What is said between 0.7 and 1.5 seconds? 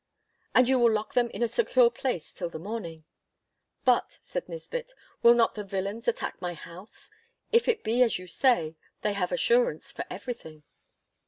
will lock them in a